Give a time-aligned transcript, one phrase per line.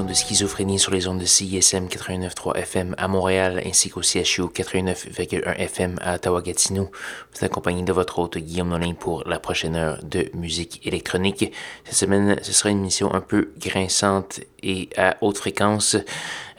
[0.00, 5.54] De Schizophrénie sur les ondes de CISM 89.3 FM à Montréal ainsi qu'au CHU 89.1
[5.58, 6.90] FM à Ottawa-Gatineau.
[7.34, 11.52] Vous accompagné de votre hôte Guillaume Nolin pour la prochaine heure de musique électronique.
[11.84, 15.98] Cette semaine, ce sera une émission un peu grinçante et à haute fréquence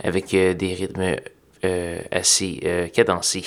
[0.03, 1.15] avec euh, des rythmes
[1.65, 3.45] euh, assez euh, cadencés.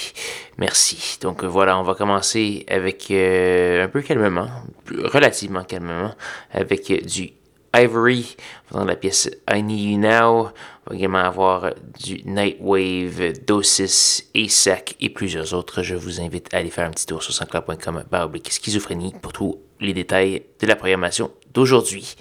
[0.58, 1.18] Merci.
[1.20, 4.48] Donc voilà, on va commencer avec un peu calmement,
[4.90, 6.12] relativement calmement,
[6.52, 7.34] avec du
[7.76, 8.36] Ivory,
[8.70, 10.50] dans la pièce I Need You Now.
[10.86, 15.82] On va également avoir du Nightwave, Dosis, ASAC et plusieurs autres.
[15.82, 18.04] Je vous invite à aller faire un petit tour sur sanscloud.com
[18.48, 22.16] schizophrénie pour tous les détails de la programmation d'aujourd'hui.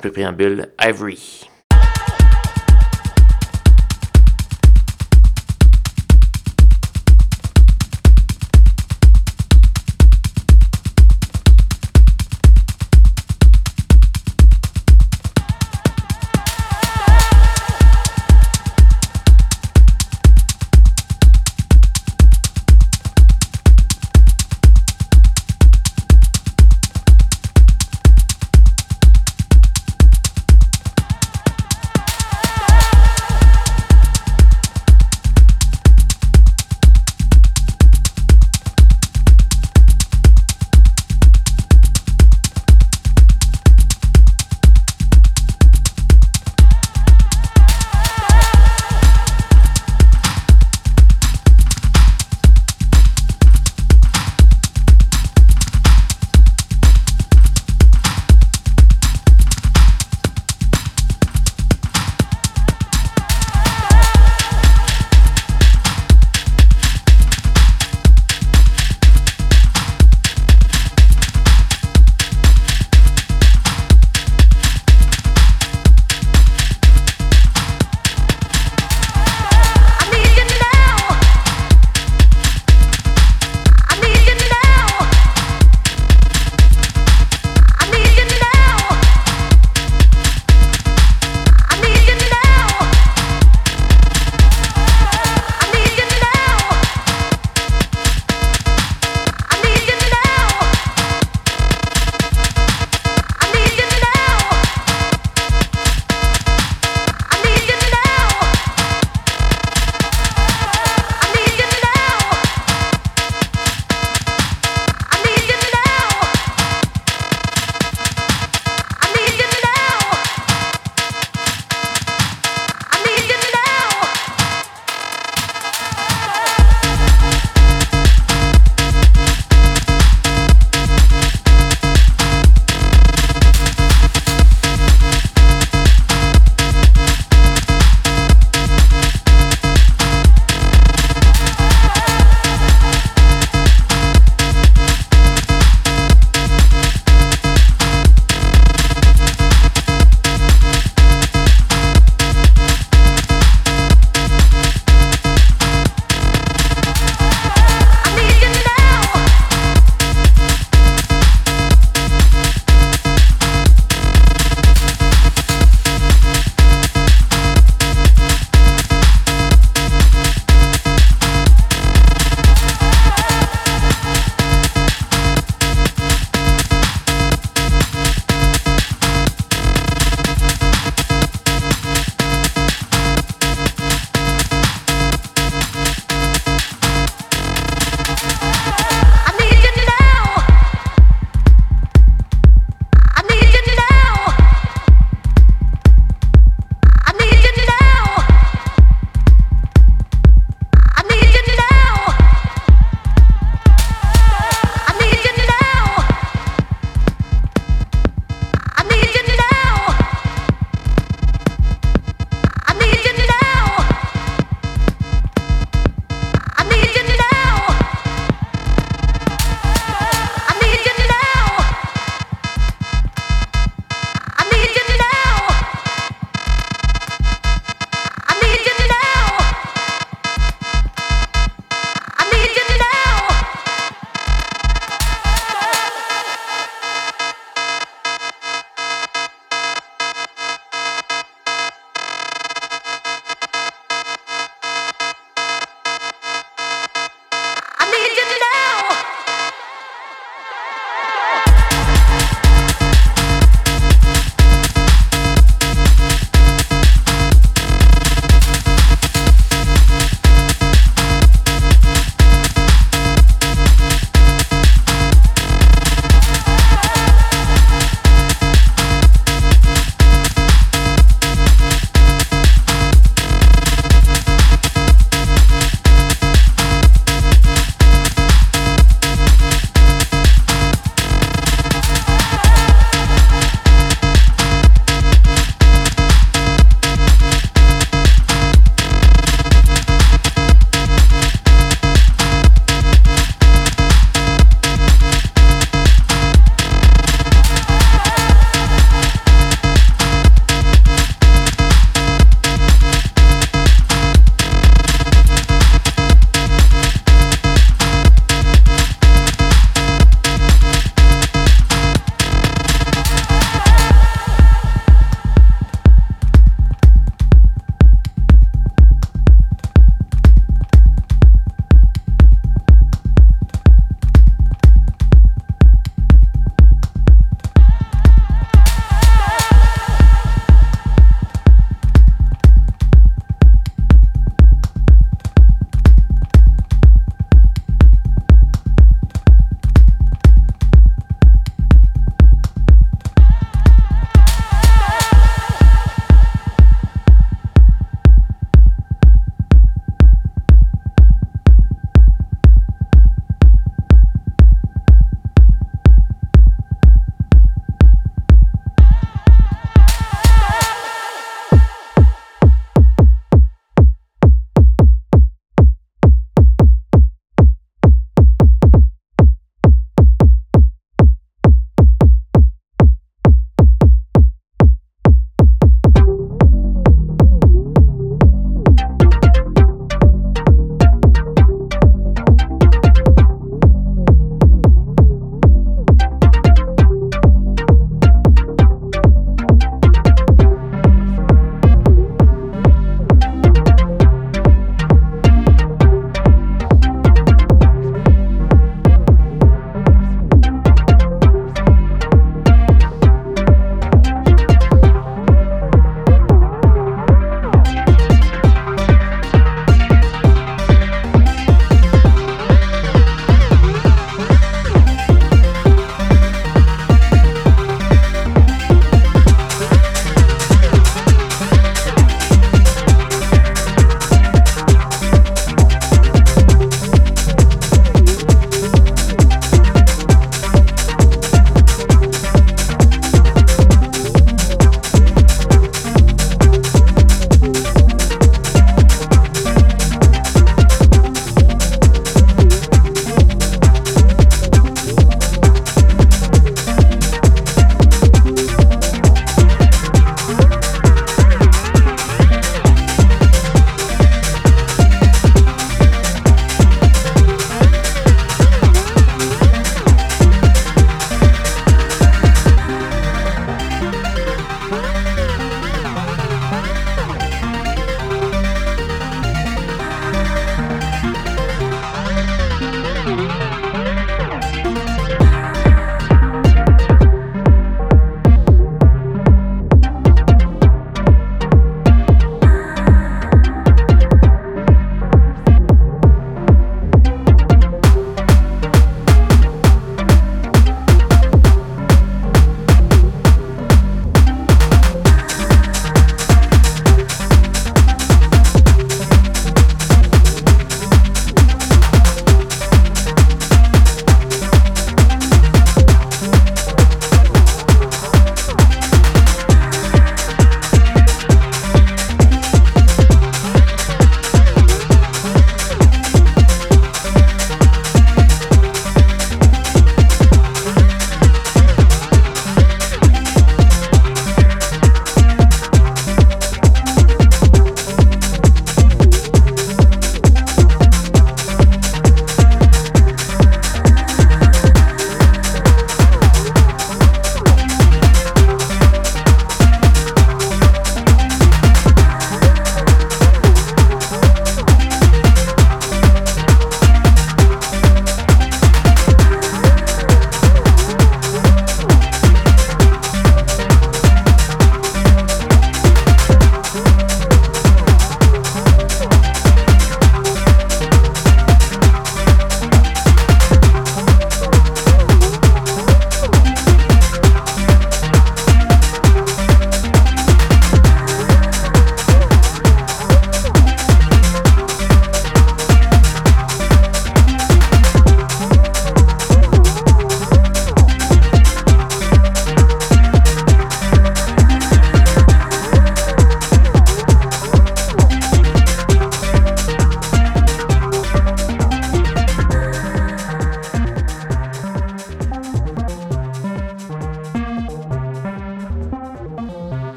[0.00, 1.48] Plus préambule, Ivory.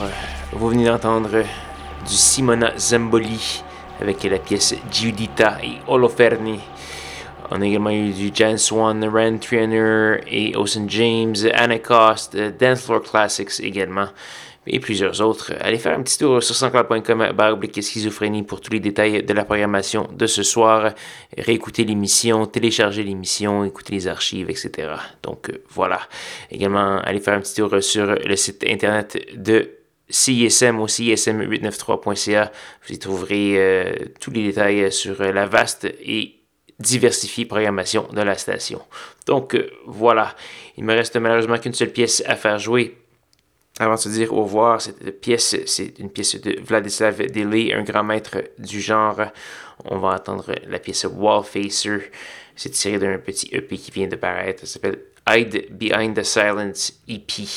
[0.00, 0.08] Euh,
[0.52, 3.62] vous venez d'entendre du Simona Zamboli
[4.00, 6.58] avec la pièce Giudita et Oloferni.
[7.50, 12.50] On a également eu du Jan Swan, Rand Trainer et Ocean James, Anna Cost, euh,
[12.58, 14.08] Dance Floor Classics également,
[14.66, 15.52] et plusieurs autres.
[15.60, 19.44] Allez faire un petit tour sur sanscloud.com baroblique schizophrénie pour tous les détails de la
[19.44, 20.92] programmation de ce soir.
[21.36, 24.88] Réécouter l'émission, télécharger l'émission, écouter les archives, etc.
[25.22, 26.00] Donc euh, voilà.
[26.50, 32.52] Également, allez faire un petit tour sur le site internet de CISM au CISM893.ca.
[32.86, 36.40] Vous y trouverez euh, tous les détails sur la vaste et
[36.78, 38.80] diversifiée programmation de la station.
[39.26, 40.34] Donc euh, voilà,
[40.76, 42.98] il me reste malheureusement qu'une seule pièce à faire jouer.
[43.80, 47.82] Avant de se dire au revoir, cette pièce, c'est une pièce de Vladislav Dely, un
[47.82, 49.20] grand maître du genre.
[49.84, 52.10] On va entendre la pièce Wallfacer.
[52.54, 54.60] C'est tiré d'un petit EP qui vient de paraître.
[54.60, 57.48] Ça s'appelle Hide Behind the Silence EP.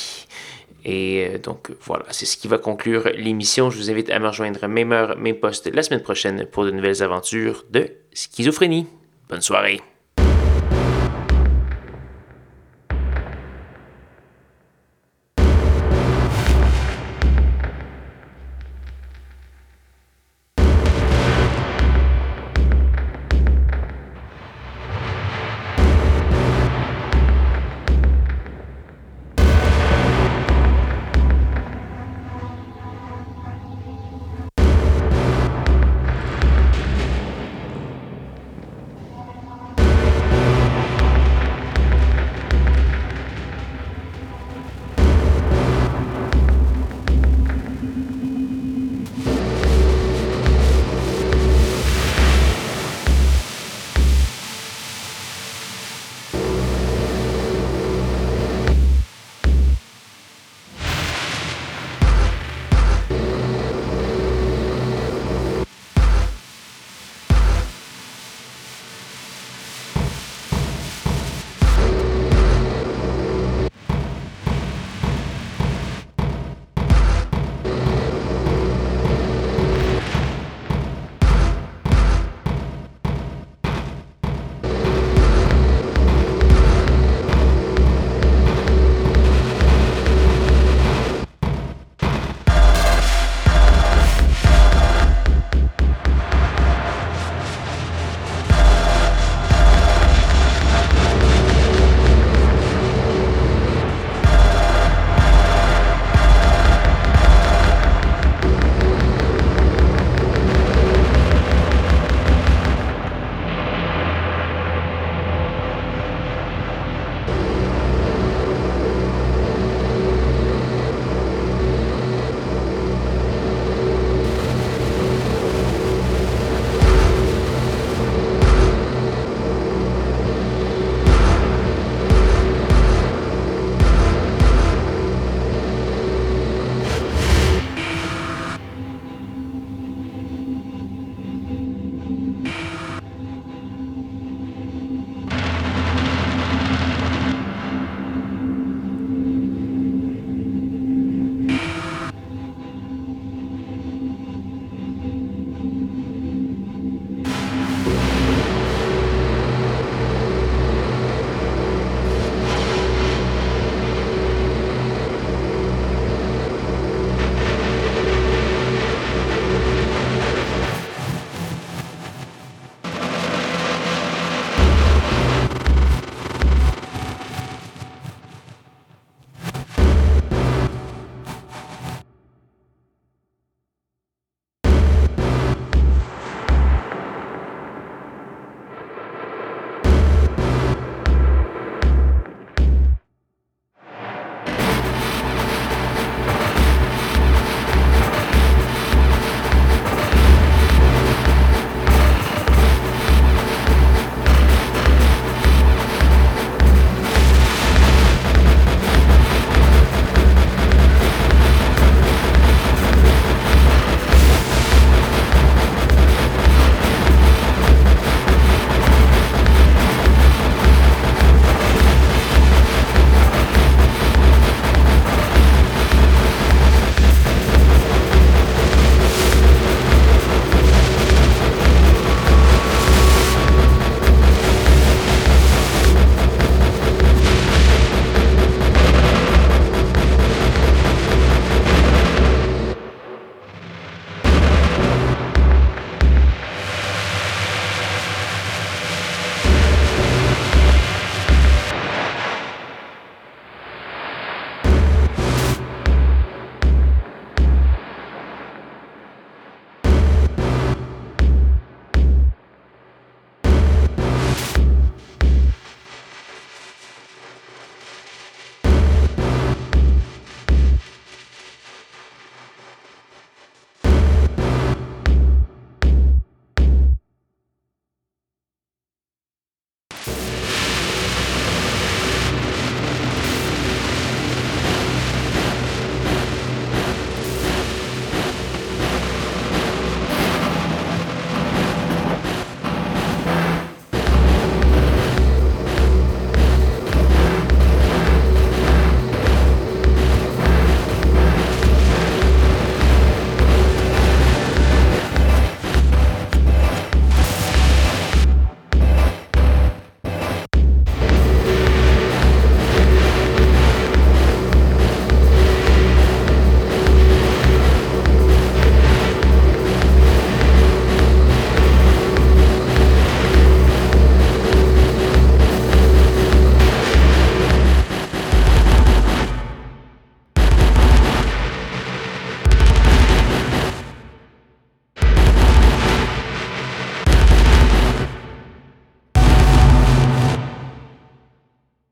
[0.84, 3.70] Et euh, donc voilà, c'est ce qui va conclure l'émission.
[3.70, 6.70] Je vous invite à me rejoindre même heure, même poste la semaine prochaine pour de
[6.70, 8.86] nouvelles aventures de schizophrénie.
[9.28, 9.80] Bonne soirée.